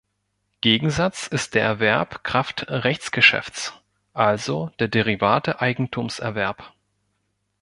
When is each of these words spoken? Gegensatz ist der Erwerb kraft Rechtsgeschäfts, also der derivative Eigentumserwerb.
Gegensatz 0.61 1.27
ist 1.27 1.53
der 1.53 1.61
Erwerb 1.63 2.23
kraft 2.23 2.65
Rechtsgeschäfts, 2.69 3.73
also 4.13 4.71
der 4.79 4.87
derivative 4.87 5.61
Eigentumserwerb. 5.61 6.73